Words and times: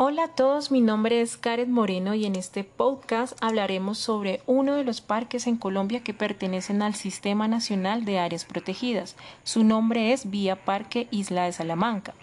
Hola 0.00 0.22
a 0.22 0.28
todos, 0.28 0.70
mi 0.70 0.80
nombre 0.80 1.20
es 1.20 1.36
Karen 1.36 1.72
Moreno 1.72 2.14
y 2.14 2.24
en 2.24 2.36
este 2.36 2.62
podcast 2.62 3.36
hablaremos 3.40 3.98
sobre 3.98 4.42
uno 4.46 4.76
de 4.76 4.84
los 4.84 5.00
parques 5.00 5.48
en 5.48 5.56
Colombia 5.56 6.04
que 6.04 6.14
pertenecen 6.14 6.82
al 6.82 6.94
Sistema 6.94 7.48
Nacional 7.48 8.04
de 8.04 8.20
Áreas 8.20 8.44
Protegidas. 8.44 9.16
Su 9.42 9.64
nombre 9.64 10.12
es 10.12 10.30
Vía 10.30 10.64
Parque 10.64 11.08
Isla 11.10 11.46
de 11.46 11.52
Salamanca. 11.52 12.14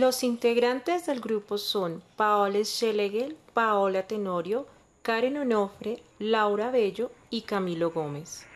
Los 0.00 0.24
integrantes 0.24 1.06
del 1.06 1.20
grupo 1.20 1.58
son 1.58 2.02
Paola 2.16 2.64
Schlegel, 2.64 3.36
Paola 3.54 4.02
Tenorio, 4.02 4.66
Karen 5.02 5.36
Onofre, 5.36 6.02
Laura 6.18 6.72
Bello 6.72 7.12
y 7.30 7.42
Camilo 7.42 7.92
Gómez. 7.92 8.48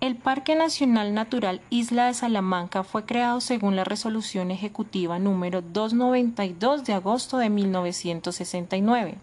El 0.00 0.16
Parque 0.16 0.54
Nacional 0.54 1.14
Natural 1.14 1.62
Isla 1.70 2.06
de 2.06 2.14
Salamanca 2.14 2.82
fue 2.82 3.04
creado 3.04 3.40
según 3.40 3.76
la 3.76 3.84
Resolución 3.84 4.50
Ejecutiva 4.50 5.18
número 5.18 5.62
292 5.62 6.84
de 6.84 6.92
agosto 6.92 7.38
de 7.38 7.48
1969. 7.48 9.16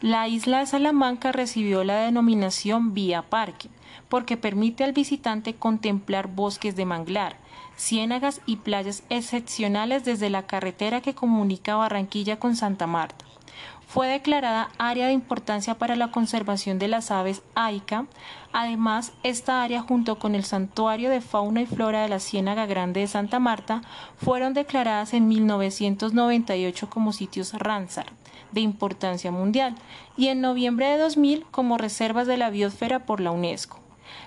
La 0.00 0.28
isla 0.28 0.60
de 0.60 0.66
Salamanca 0.66 1.32
recibió 1.32 1.84
la 1.84 1.96
denominación 1.96 2.94
Vía 2.94 3.22
Parque 3.22 3.68
porque 4.08 4.36
permite 4.36 4.84
al 4.84 4.92
visitante 4.92 5.54
contemplar 5.54 6.28
bosques 6.28 6.76
de 6.76 6.86
manglar, 6.86 7.36
ciénagas 7.76 8.40
y 8.46 8.56
playas 8.56 9.02
excepcionales 9.10 10.04
desde 10.04 10.30
la 10.30 10.46
carretera 10.46 11.00
que 11.00 11.14
comunica 11.14 11.76
Barranquilla 11.76 12.38
con 12.38 12.56
Santa 12.56 12.86
Marta 12.86 13.24
fue 13.86 14.08
declarada 14.08 14.70
área 14.78 15.06
de 15.06 15.12
importancia 15.12 15.78
para 15.78 15.94
la 15.94 16.10
conservación 16.10 16.78
de 16.78 16.88
las 16.88 17.10
aves 17.10 17.42
AICA. 17.54 18.06
Además, 18.52 19.12
esta 19.22 19.62
área 19.62 19.82
junto 19.82 20.18
con 20.18 20.34
el 20.34 20.44
Santuario 20.44 21.10
de 21.10 21.20
Fauna 21.20 21.62
y 21.62 21.66
Flora 21.66 22.02
de 22.02 22.08
la 22.08 22.18
Ciénaga 22.18 22.66
Grande 22.66 23.00
de 23.00 23.06
Santa 23.06 23.38
Marta 23.38 23.82
fueron 24.16 24.52
declaradas 24.52 25.14
en 25.14 25.28
1998 25.28 26.90
como 26.90 27.12
sitios 27.12 27.52
Ramsar 27.52 28.06
de 28.50 28.60
importancia 28.62 29.30
mundial 29.30 29.74
y 30.16 30.28
en 30.28 30.40
noviembre 30.40 30.86
de 30.86 30.98
2000 30.98 31.44
como 31.50 31.76
reservas 31.76 32.26
de 32.26 32.36
la 32.36 32.50
biosfera 32.50 33.04
por 33.04 33.20
la 33.20 33.32
UNESCO. 33.32 33.83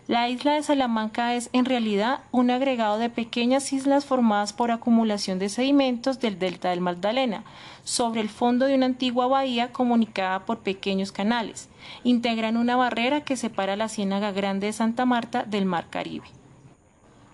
La 0.07 0.29
isla 0.29 0.53
de 0.53 0.63
Salamanca 0.63 1.35
es 1.35 1.49
en 1.53 1.65
realidad 1.65 2.21
un 2.31 2.49
agregado 2.49 2.97
de 2.97 3.09
pequeñas 3.09 3.73
islas 3.73 4.05
formadas 4.05 4.53
por 4.53 4.71
acumulación 4.71 5.39
de 5.39 5.49
sedimentos 5.49 6.19
del 6.19 6.39
delta 6.39 6.69
del 6.69 6.81
Magdalena 6.81 7.43
sobre 7.83 8.21
el 8.21 8.29
fondo 8.29 8.65
de 8.65 8.75
una 8.75 8.85
antigua 8.85 9.27
bahía 9.27 9.71
comunicada 9.71 10.45
por 10.45 10.59
pequeños 10.59 11.11
canales. 11.11 11.69
Integran 12.03 12.57
una 12.57 12.75
barrera 12.75 13.21
que 13.21 13.37
separa 13.37 13.75
la 13.75 13.89
Ciénaga 13.89 14.31
Grande 14.31 14.67
de 14.67 14.73
Santa 14.73 15.05
Marta 15.05 15.43
del 15.43 15.65
Mar 15.65 15.87
Caribe. 15.89 16.36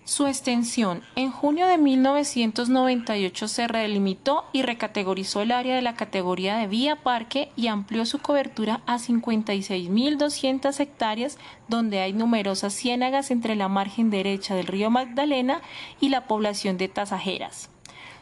Su 0.05 0.27
extensión. 0.27 1.01
En 1.15 1.31
junio 1.31 1.65
de 1.65 1.77
1998 1.77 3.47
se 3.47 3.67
redelimitó 3.69 4.43
y 4.51 4.61
recategorizó 4.61 5.41
el 5.41 5.53
área 5.53 5.75
de 5.77 5.81
la 5.81 5.95
categoría 5.95 6.57
de 6.57 6.67
vía 6.67 6.97
parque 6.97 7.51
y 7.55 7.67
amplió 7.67 8.05
su 8.05 8.19
cobertura 8.19 8.81
a 8.85 8.97
56.200 8.97 10.77
hectáreas, 10.81 11.37
donde 11.69 12.01
hay 12.01 12.11
numerosas 12.11 12.73
ciénagas 12.73 13.31
entre 13.31 13.55
la 13.55 13.69
margen 13.69 14.09
derecha 14.09 14.55
del 14.55 14.67
río 14.67 14.89
Magdalena 14.89 15.61
y 16.01 16.09
la 16.09 16.27
población 16.27 16.77
de 16.77 16.89
Tasajeras. 16.89 17.69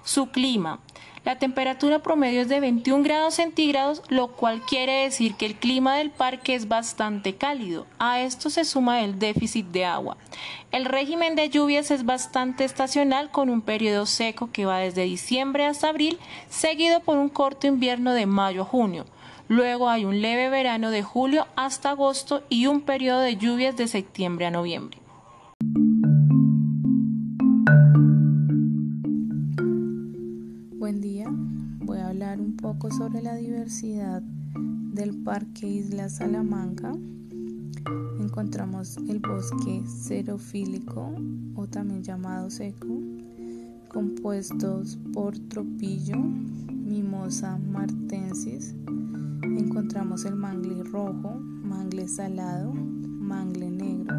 Su 0.04 0.28
clima. 0.28 0.80
La 1.24 1.38
temperatura 1.38 2.00
promedio 2.00 2.42
es 2.42 2.50
de 2.50 2.60
21 2.60 3.04
grados 3.04 3.36
centígrados, 3.36 4.02
lo 4.10 4.30
cual 4.30 4.62
quiere 4.62 5.04
decir 5.04 5.36
que 5.36 5.46
el 5.46 5.56
clima 5.56 5.96
del 5.96 6.10
parque 6.10 6.56
es 6.56 6.68
bastante 6.68 7.36
cálido. 7.36 7.86
A 8.00 8.22
esto 8.22 8.50
se 8.50 8.66
suma 8.66 9.02
el 9.02 9.20
déficit 9.20 9.68
de 9.68 9.86
agua. 9.86 10.18
El 10.72 10.86
régimen 10.86 11.36
de 11.36 11.50
lluvias 11.50 11.92
es 11.92 12.06
bastante 12.06 12.64
estacional 12.64 13.30
con 13.30 13.52
un 13.52 13.62
periodo 13.62 14.08
seco 14.08 14.50
que 14.52 14.66
va 14.66 14.80
desde 14.80 15.04
diciembre 15.04 15.68
hasta 15.68 15.90
abril, 15.90 16.18
seguido 16.50 17.02
por 17.02 17.20
un 17.20 17.30
corto 17.30 17.68
invierno 17.68 18.14
de 18.14 18.26
mayo 18.26 18.64
a 18.64 18.66
junio. 18.66 19.06
Luego 19.48 19.90
hay 19.90 20.06
un 20.06 20.22
leve 20.22 20.50
verano 20.50 20.90
de 20.90 21.04
julio 21.04 21.46
hasta 21.56 21.92
agosto 21.92 22.42
y 22.50 22.66
un 22.66 22.82
periodo 22.82 23.20
de 23.20 23.38
lluvias 23.38 23.78
de 23.78 23.88
septiembre 23.88 24.48
a 24.48 24.52
noviembre. 24.52 25.01
Un 32.22 32.56
poco 32.56 32.92
sobre 32.92 33.20
la 33.24 33.34
diversidad 33.34 34.22
del 34.22 35.24
Parque 35.24 35.68
Isla 35.68 36.08
Salamanca. 36.08 36.94
Encontramos 38.20 38.98
el 39.10 39.20
bosque 39.20 39.84
xerofílico 39.88 41.16
o 41.56 41.66
también 41.66 42.04
llamado 42.04 42.52
seco, 42.52 42.88
compuestos 43.88 45.00
por 45.14 45.36
tropillo, 45.50 46.18
mimosa 46.18 47.58
martensis. 47.58 48.76
Encontramos 49.42 50.24
el 50.26 50.36
mangle 50.36 50.84
rojo, 50.84 51.40
mangle 51.64 52.08
salado, 52.08 52.72
mangle 52.72 53.72
negro. 53.72 54.16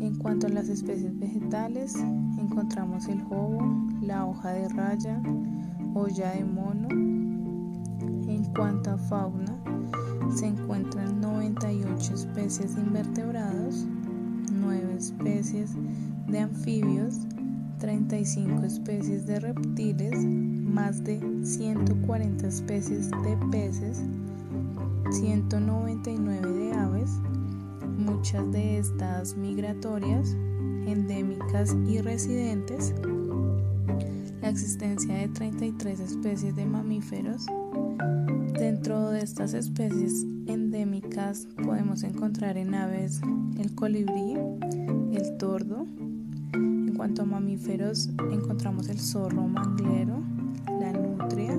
En 0.00 0.14
cuanto 0.18 0.46
a 0.46 0.50
las 0.50 0.70
especies 0.70 1.16
vegetales, 1.18 1.94
encontramos 2.38 3.06
el 3.08 3.20
jobo, 3.20 3.86
la 4.00 4.24
hoja 4.24 4.52
de 4.52 4.68
raya, 4.70 5.22
olla 5.94 6.30
de 6.32 6.44
mono. 6.44 6.88
En 6.90 8.44
cuanto 8.54 8.90
a 8.90 8.98
fauna, 8.98 9.58
se 10.34 10.46
encuentran 10.46 11.20
98 11.20 12.14
especies 12.14 12.74
de 12.74 12.82
invertebrados, 12.82 13.86
9 14.52 14.94
especies 14.96 15.70
de 16.26 16.40
anfibios, 16.40 17.20
35 17.78 18.64
especies 18.64 19.26
de 19.26 19.40
reptiles, 19.40 20.24
más 20.24 21.02
de 21.04 21.20
140 21.42 22.46
especies 22.46 23.10
de 23.10 23.36
peces, 23.50 24.02
199 25.10 26.52
de 26.52 26.72
aves, 26.74 27.10
muchas 27.96 28.50
de 28.52 28.78
estas 28.78 29.36
migratorias, 29.36 30.36
endémicas 30.86 31.74
y 31.86 32.00
residentes, 32.00 32.94
la 34.48 34.52
existencia 34.52 35.14
de 35.14 35.28
33 35.28 36.00
especies 36.00 36.56
de 36.56 36.64
mamíferos. 36.64 37.44
Dentro 38.58 39.10
de 39.10 39.20
estas 39.20 39.52
especies 39.52 40.24
endémicas 40.46 41.46
podemos 41.62 42.02
encontrar 42.02 42.56
en 42.56 42.74
aves 42.74 43.20
el 43.58 43.74
colibrí, 43.74 44.38
el 45.12 45.36
tordo. 45.36 45.84
En 46.54 46.94
cuanto 46.96 47.20
a 47.20 47.24
mamíferos 47.26 48.08
encontramos 48.32 48.88
el 48.88 48.98
zorro 48.98 49.46
manglero, 49.46 50.22
la 50.80 50.92
nutria, 50.94 51.52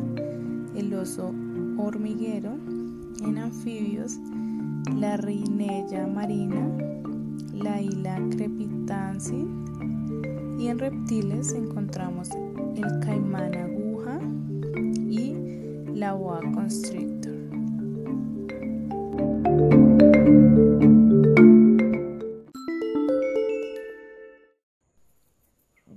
el 0.75 0.91
oso 0.95 1.31
hormiguero. 1.77 2.57
En 3.23 3.37
anfibios 3.37 4.17
la 4.95 5.15
rinella 5.15 6.07
marina, 6.07 6.67
la 7.53 7.79
isla 7.83 8.19
crepitansi 8.31 9.47
y 10.57 10.67
en 10.69 10.79
reptiles 10.79 11.53
encontramos 11.53 12.31
el 12.75 12.99
caimán 12.99 13.55
aguja 13.55 14.19
y 15.09 15.33
la 15.95 16.13
boa 16.13 16.41
constrictor. 16.53 17.09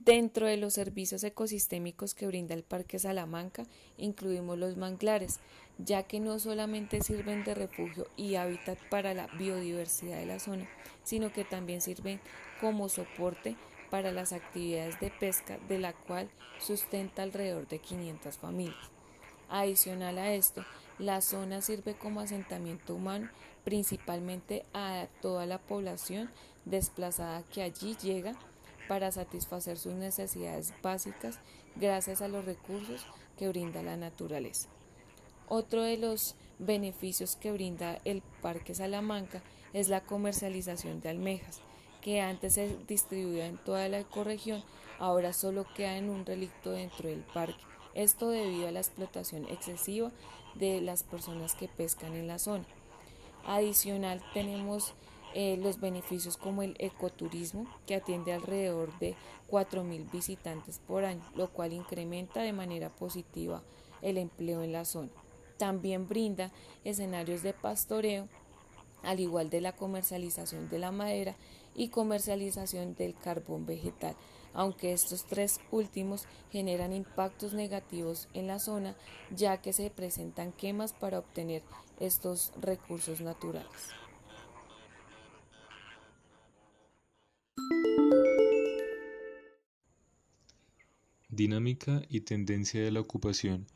Dentro 0.05 0.47
de 0.47 0.56
los 0.56 0.75
servicios 0.75 1.22
ecosistémicos 1.25 2.15
que 2.15 2.27
brinda 2.27 2.55
el 2.55 2.65
Parque 2.65 2.99
Salamanca 2.99 3.65
incluimos 3.97 4.59
los 4.59 4.77
manglares, 4.77 5.39
ya 5.78 6.03
que 6.03 6.21
no 6.21 6.39
solamente 6.39 7.03
sirven 7.03 7.44
de 7.44 7.54
refugio 7.54 8.06
y 8.16 8.34
hábitat 8.34 8.78
para 8.91 9.15
la 9.15 9.28
biodiversidad 9.39 10.19
de 10.19 10.27
la 10.27 10.39
zona, 10.39 10.69
sino 11.04 11.33
que 11.33 11.44
también 11.44 11.81
sirven 11.81 12.21
como 12.60 12.89
soporte 12.89 13.57
para 13.92 14.10
las 14.10 14.33
actividades 14.33 14.98
de 15.00 15.10
pesca, 15.10 15.59
de 15.68 15.78
la 15.78 15.92
cual 15.92 16.30
sustenta 16.59 17.22
alrededor 17.22 17.68
de 17.68 17.78
500 17.78 18.39
familias. 18.39 18.91
Adicional 19.50 20.16
a 20.16 20.33
esto, 20.33 20.65
la 20.98 21.21
zona 21.21 21.60
sirve 21.60 21.92
como 21.92 22.21
asentamiento 22.21 22.94
humano 22.94 23.28
principalmente 23.65 24.65
a 24.72 25.09
toda 25.21 25.44
la 25.44 25.59
población 25.59 26.30
desplazada 26.65 27.42
que 27.53 27.60
allí 27.60 27.94
llega 28.03 28.33
para 28.89 29.12
satisfacer 29.12 29.77
sus 29.77 29.92
necesidades 29.92 30.72
básicas 30.83 31.39
gracias 31.77 32.22
a 32.22 32.28
los 32.28 32.47
recursos 32.47 33.04
que 33.36 33.48
brinda 33.48 33.83
la 33.83 33.98
naturaleza. 33.98 34.71
Otro 35.48 35.83
de 35.83 35.98
los 35.98 36.34
beneficios 36.59 37.36
que 37.36 37.53
brinda 37.53 38.00
el 38.06 38.22
Parque 38.41 38.74
Salamanca 38.74 39.42
es 39.74 39.91
la 39.91 40.00
comercialización 40.00 41.03
de 41.03 41.10
almejas, 41.10 41.60
que 42.03 42.21
antes 42.21 42.54
se 42.54 42.77
distribuía 42.87 43.47
en 43.47 43.57
toda 43.57 43.89
la 43.89 44.01
ecorregión, 44.01 44.63
ahora 44.99 45.33
solo 45.33 45.65
queda 45.75 45.97
en 45.97 46.10
un 46.10 46.27
relicto 46.27 46.72
dentro 46.72 47.09
del 47.09 47.21
parque. 47.21 47.65
Esto 47.95 48.28
debido 48.28 48.69
a 48.69 48.72
la 48.72 48.81
explotación 48.81 49.47
excesiva 49.49 50.10
de 50.54 50.81
las 50.81 51.03
personas 51.04 51.54
que 51.54 51.69
pescan 51.69 52.15
en 52.15 52.27
la 52.27 52.39
zona. 52.39 52.65
Adicional 53.47 54.22
tenemos 54.34 54.95
eh, 55.34 55.57
los 55.57 55.81
beneficios 55.81 56.37
como 56.37 56.63
el 56.63 56.77
ecoturismo, 56.78 57.66
que 57.87 57.95
atiende 57.95 58.33
alrededor 58.33 58.99
de 58.99 59.15
4.000 59.51 60.10
visitantes 60.10 60.78
por 60.78 61.04
año, 61.04 61.22
lo 61.34 61.49
cual 61.51 61.72
incrementa 61.72 62.43
de 62.43 62.53
manera 62.53 62.91
positiva 62.91 63.63
el 64.03 64.19
empleo 64.19 64.63
en 64.63 64.72
la 64.72 64.84
zona. 64.84 65.10
También 65.57 66.09
brinda 66.09 66.51
escenarios 66.84 67.43
de 67.43 67.54
pastoreo, 67.54 68.28
al 69.03 69.21
igual 69.21 69.51
de 69.51 69.60
la 69.60 69.72
comercialización 69.72 70.69
de 70.69 70.78
la 70.78 70.93
madera 70.93 71.34
y 71.74 71.89
comercialización 71.89 72.95
del 72.95 73.15
carbón 73.15 73.66
vegetal, 73.66 74.16
aunque 74.54 74.92
estos 74.92 75.24
tres 75.24 75.60
últimos 75.71 76.24
generan 76.51 76.92
impactos 76.92 77.54
negativos 77.54 78.28
en 78.34 78.47
la 78.47 78.59
zona, 78.59 78.97
ya 79.34 79.60
que 79.63 79.72
se 79.72 79.91
presentan 79.91 80.53
quemas 80.53 80.92
para 80.92 81.19
obtener 81.19 81.63
estos 82.01 82.53
recursos 82.60 83.21
naturales. 83.21 83.69
Dinámica 91.28 92.03
y 92.10 92.21
tendencia 92.21 92.83
de 92.83 92.91
la 92.91 93.01
ocupación. 93.01 93.66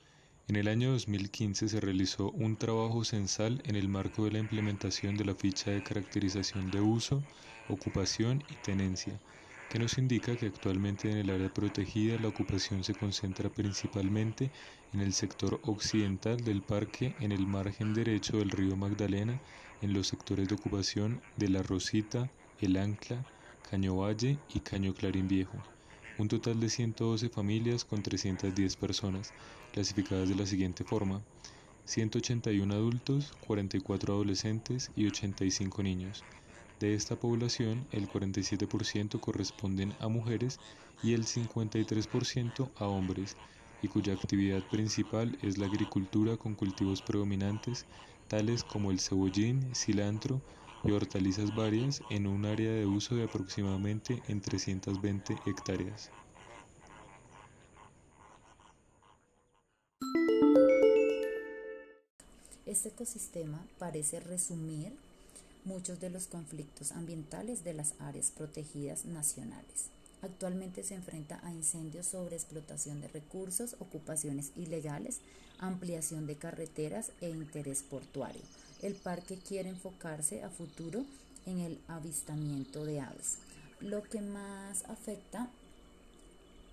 En 0.49 0.55
el 0.55 0.69
año 0.69 0.93
2015 0.93 1.69
se 1.69 1.81
realizó 1.81 2.31
un 2.31 2.57
trabajo 2.57 3.05
censal 3.05 3.61
en 3.65 3.75
el 3.75 3.89
marco 3.89 4.25
de 4.25 4.31
la 4.31 4.39
implementación 4.39 5.17
de 5.17 5.25
la 5.25 5.35
ficha 5.35 5.73
de 5.73 5.83
caracterización 5.83 6.71
de 6.71 6.81
uso, 6.81 7.25
ocupación 7.67 8.45
y 8.49 8.55
tenencia, 8.55 9.21
que 9.69 9.81
nos 9.81 9.99
indica 9.99 10.37
que 10.37 10.47
actualmente 10.47 11.11
en 11.11 11.17
el 11.19 11.31
área 11.31 11.49
protegida 11.49 12.17
la 12.21 12.29
ocupación 12.29 12.85
se 12.85 12.95
concentra 12.95 13.51
principalmente 13.51 14.53
en 14.93 15.01
el 15.01 15.15
sector 15.15 15.59
occidental 15.65 16.37
del 16.45 16.63
parque, 16.63 17.17
en 17.19 17.33
el 17.33 17.49
margen 17.49 17.93
derecho 17.93 18.39
del 18.39 18.51
río 18.51 18.77
Magdalena, 18.77 19.41
en 19.81 19.93
los 19.95 20.07
sectores 20.07 20.47
de 20.47 20.55
ocupación 20.55 21.25
de 21.35 21.49
La 21.49 21.65
Rosita, 21.65 22.31
El 22.61 22.77
Ancla, 22.77 23.27
Caño 23.63 23.97
Valle 23.97 24.39
y 24.47 24.61
Caño 24.61 24.95
Clarín 24.95 25.27
Viejo 25.27 25.76
un 26.19 26.29
total 26.29 26.61
de 26.61 26.71
112 26.71 27.29
familias 27.29 27.85
con 27.85 28.03
310 28.03 28.77
personas, 28.77 29.33
clasificadas 29.73 30.29
de 30.29 30.35
la 30.35 30.47
siguiente 30.47 30.85
forma, 30.85 31.23
181 31.85 32.75
adultos, 32.75 33.33
44 33.47 34.15
adolescentes 34.15 34.91
y 34.97 35.07
85 35.07 35.83
niños. 35.83 36.25
De 36.81 36.95
esta 36.95 37.17
población, 37.17 37.87
el 37.93 38.09
47% 38.09 39.21
corresponden 39.21 39.95
a 40.01 40.09
mujeres 40.09 40.59
y 41.03 41.13
el 41.15 41.25
53% 41.25 42.71
a 42.77 42.87
hombres, 42.87 43.37
y 43.83 43.89
cuya 43.89 44.15
actividad 44.15 44.63
principal 44.63 45.39
es 45.43 45.59
la 45.59 45.67
agricultura 45.67 46.37
con 46.37 46.55
cultivos 46.55 47.03
predominantes, 47.03 47.87
tales 48.29 48.65
como 48.65 48.91
el 48.91 49.01
cebollín, 49.01 49.75
cilantro, 49.75 50.41
y 50.87 50.93
hortalizas 50.93 51.55
varias 51.55 52.01
en 52.11 52.27
un 52.27 52.45
área 52.45 52.71
de 52.71 52.87
uso 52.87 53.17
de 53.17 53.25
aproximadamente 53.25 54.23
en 54.29 54.41
320 54.41 55.37
hectáreas. 55.47 56.11
Este 62.65 62.89
ecosistema 62.91 63.65
parece 63.79 64.21
resumir 64.21 64.93
muchos 65.65 66.01
de 66.01 66.11
los 66.11 66.27
conflictos 66.27 66.93
ambientales 66.93 67.65
de 67.65 67.75
las 67.75 67.95
áreas 67.99 68.31
protegidas 68.31 69.05
nacionales. 69.05 69.91
Actualmente 70.23 70.83
se 70.83 70.95
enfrenta 70.95 71.41
a 71.45 71.53
incendios 71.53 72.07
sobre 72.07 72.37
explotación 72.37 73.01
de 73.01 73.09
recursos, 73.09 73.77
ocupaciones 73.81 74.53
ilegales, 74.57 75.21
ampliación 75.59 76.27
de 76.27 76.37
carreteras 76.37 77.13
e 77.21 77.31
interés 77.31 77.83
portuario 77.83 78.43
el 78.83 78.95
parque 78.95 79.39
quiere 79.39 79.69
enfocarse 79.69 80.43
a 80.43 80.51
futuro 80.51 81.05
en 81.47 81.61
el 81.61 81.79
avistamiento 81.89 82.85
de 82.85 83.01
aves. 83.01 83.39
Lo 83.81 84.03
que 84.03 84.21
más 84.21 84.85
afecta 84.85 85.49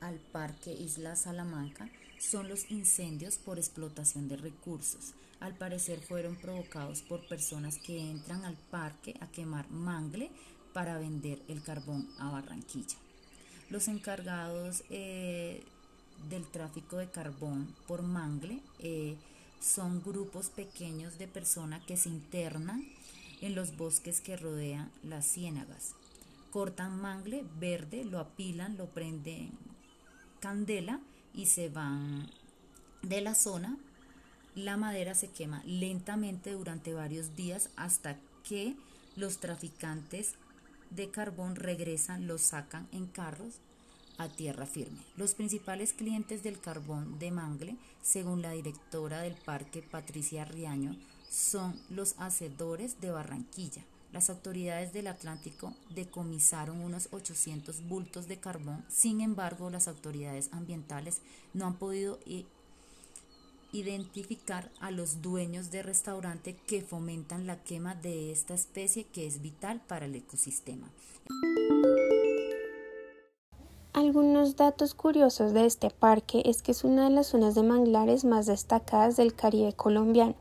al 0.02 0.16
parque 0.16 0.74
Isla 0.74 1.16
Salamanca 1.16 1.90
son 2.20 2.48
los 2.50 2.70
incendios 2.72 3.38
por 3.38 3.58
explotación 3.58 4.28
de 4.28 4.38
recursos. 4.38 5.14
Al 5.40 5.54
parecer 5.56 6.00
fueron 6.00 6.36
provocados 6.36 7.02
por 7.02 7.28
personas 7.28 7.78
que 7.78 8.00
entran 8.00 8.46
al 8.46 8.56
parque 8.72 9.16
a 9.20 9.28
quemar 9.28 9.70
mangle 9.70 10.30
para 10.74 10.98
vender 10.98 11.42
el 11.48 11.62
carbón 11.62 12.08
a 12.20 12.32
Barranquilla. 12.32 12.98
Los 13.70 13.88
encargados 13.88 14.84
eh, 14.90 15.64
del 16.30 16.46
tráfico 16.46 16.98
de 16.98 17.10
carbón 17.10 17.76
por 17.88 18.02
mangle 18.02 18.62
eh, 18.80 19.16
son 19.64 20.04
grupos 20.04 20.50
pequeños 20.50 21.18
de 21.18 21.28
personas 21.28 21.84
que 21.86 21.96
se 21.96 22.10
internan 22.10 22.86
en 23.42 23.56
los 23.56 23.78
bosques 23.78 24.20
que 24.20 24.36
rodean 24.36 24.92
las 25.04 25.26
ciénagas. 25.26 25.96
Cortan 26.52 27.00
mangle 27.00 27.46
verde, 27.60 28.04
lo 28.04 28.20
apilan, 28.20 28.78
lo 28.78 28.88
prenden 28.88 29.52
candela 30.42 31.00
y 31.34 31.46
se 31.46 31.70
van 31.70 32.30
de 33.02 33.22
la 33.22 33.36
zona. 33.36 33.78
La 34.54 34.76
madera 34.76 35.16
se 35.16 35.30
quema 35.30 35.64
lentamente 35.66 36.52
durante 36.52 36.94
varios 36.94 37.36
días 37.36 37.70
hasta 37.78 38.18
que 38.44 38.76
los 39.16 39.38
traficantes 39.38 40.36
de 40.90 41.10
carbón 41.10 41.56
regresan, 41.56 42.28
lo 42.28 42.38
sacan 42.38 42.88
en 42.92 43.08
carros 43.08 43.62
a 44.18 44.30
tierra 44.30 44.66
firme. 44.66 45.00
Los 45.18 45.34
principales 45.34 45.94
clientes 45.94 46.44
del 46.44 46.60
carbón 46.60 47.20
de 47.20 47.32
Mangle, 47.32 47.78
según 48.02 48.42
la 48.42 48.52
directora 48.52 49.22
del 49.22 49.36
parque 49.36 49.82
Patricia 49.82 50.46
Riaño, 50.46 50.96
son 51.30 51.80
los 51.90 52.16
hacedores 52.18 53.02
de 53.02 53.12
Barranquilla. 53.12 53.84
Las 54.12 54.30
autoridades 54.30 54.94
del 54.94 55.08
Atlántico 55.08 55.74
decomisaron 55.90 56.80
unos 56.82 57.08
800 57.12 57.88
bultos 57.88 58.28
de 58.28 58.38
carbón, 58.38 58.86
sin 58.88 59.22
embargo 59.22 59.72
las 59.72 59.88
autoridades 59.88 60.50
ambientales 60.52 61.22
no 61.56 61.66
han 61.66 61.78
podido 61.78 62.20
identificar 63.72 64.72
a 64.80 64.92
los 64.92 65.24
dueños 65.24 65.72
de 65.72 65.82
restaurante 65.82 66.56
que 66.68 66.84
fomentan 66.84 67.48
la 67.48 67.64
quema 67.64 67.96
de 67.96 68.32
esta 68.32 68.54
especie 68.54 69.06
que 69.06 69.26
es 69.26 69.42
vital 69.42 69.82
para 69.88 70.06
el 70.06 70.14
ecosistema. 70.14 70.88
Algunos 73.94 74.56
datos 74.56 74.96
curiosos 74.96 75.54
de 75.54 75.68
este 75.68 75.92
parque 75.92 76.42
es 76.46 76.64
que 76.64 76.72
es 76.72 76.84
una 76.84 77.04
de 77.04 77.12
las 77.12 77.28
zonas 77.28 77.54
de 77.54 77.62
manglares 77.62 78.26
más 78.26 78.48
destacadas 78.48 79.18
del 79.18 79.36
Caribe 79.36 79.74
colombiano. 79.74 80.34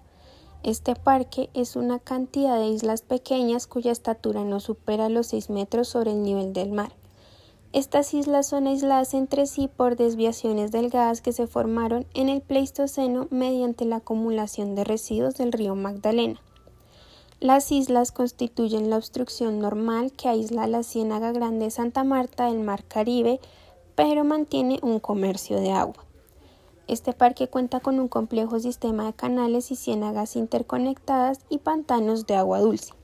Este 0.62 0.94
parque 0.96 1.50
es 1.52 1.76
una 1.76 1.98
cantidad 1.98 2.58
de 2.58 2.68
islas 2.68 3.02
pequeñas 3.02 3.66
cuya 3.66 3.92
estatura 3.92 4.42
no 4.42 4.58
supera 4.58 5.10
los 5.10 5.26
6 5.26 5.50
metros 5.50 5.88
sobre 5.88 6.12
el 6.12 6.22
nivel 6.22 6.54
del 6.54 6.72
mar. 6.72 6.94
Estas 7.74 8.14
islas 8.14 8.46
son 8.46 8.66
aisladas 8.66 9.12
entre 9.12 9.46
sí 9.46 9.68
por 9.68 9.96
desviaciones 9.96 10.72
delgadas 10.72 11.20
que 11.20 11.34
se 11.34 11.46
formaron 11.46 12.06
en 12.14 12.30
el 12.30 12.40
Pleistoceno 12.40 13.28
mediante 13.30 13.84
la 13.84 13.96
acumulación 13.96 14.74
de 14.74 14.84
residuos 14.84 15.34
del 15.34 15.52
río 15.52 15.74
Magdalena. 15.74 16.40
Las 17.42 17.72
islas 17.72 18.12
constituyen 18.12 18.88
la 18.88 18.96
obstrucción 18.96 19.58
normal 19.58 20.12
que 20.12 20.28
aísla 20.28 20.68
la 20.68 20.84
Ciénaga 20.84 21.32
Grande 21.32 21.64
de 21.64 21.70
Santa 21.72 22.04
Marta 22.04 22.46
del 22.46 22.60
Mar 22.60 22.84
Caribe, 22.84 23.40
pero 23.96 24.22
mantiene 24.22 24.78
un 24.80 25.00
comercio 25.00 25.58
de 25.58 25.72
agua. 25.72 26.04
Este 26.86 27.12
parque 27.12 27.48
cuenta 27.48 27.80
con 27.80 27.98
un 27.98 28.06
complejo 28.06 28.60
sistema 28.60 29.06
de 29.06 29.14
canales 29.14 29.72
y 29.72 29.74
ciénagas 29.74 30.36
interconectadas 30.36 31.40
y 31.48 31.58
pantanos 31.58 32.28
de 32.28 32.36
agua 32.36 32.60
dulce. 32.60 32.94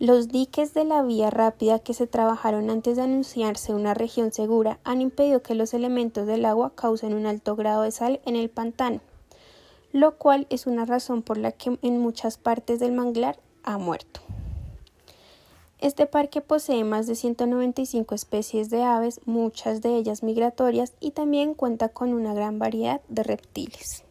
Los 0.00 0.26
diques 0.26 0.74
de 0.74 0.84
la 0.84 1.02
vía 1.02 1.30
rápida 1.30 1.78
que 1.78 1.94
se 1.94 2.08
trabajaron 2.08 2.68
antes 2.68 2.96
de 2.96 3.02
anunciarse 3.02 3.72
una 3.72 3.94
región 3.94 4.32
segura 4.32 4.80
han 4.82 5.00
impedido 5.00 5.42
que 5.42 5.54
los 5.54 5.72
elementos 5.72 6.26
del 6.26 6.46
agua 6.46 6.72
causen 6.74 7.14
un 7.14 7.26
alto 7.26 7.54
grado 7.54 7.82
de 7.82 7.92
sal 7.92 8.20
en 8.24 8.34
el 8.34 8.50
pantano 8.50 8.98
lo 9.96 10.18
cual 10.18 10.46
es 10.50 10.66
una 10.66 10.84
razón 10.84 11.22
por 11.22 11.38
la 11.38 11.52
que 11.52 11.78
en 11.80 11.98
muchas 11.98 12.36
partes 12.36 12.80
del 12.80 12.92
manglar 12.92 13.38
ha 13.62 13.78
muerto. 13.78 14.20
Este 15.78 16.06
parque 16.06 16.42
posee 16.42 16.84
más 16.84 17.06
de 17.06 17.14
195 17.14 18.14
especies 18.14 18.68
de 18.68 18.82
aves, 18.82 19.20
muchas 19.24 19.80
de 19.80 19.96
ellas 19.96 20.22
migratorias, 20.22 20.92
y 21.00 21.12
también 21.12 21.54
cuenta 21.54 21.88
con 21.88 22.12
una 22.12 22.34
gran 22.34 22.58
variedad 22.58 23.00
de 23.08 23.22
reptiles. 23.22 24.05